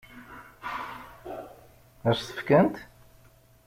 Ad 2.09 2.15
s-t-fkent? 2.17 2.75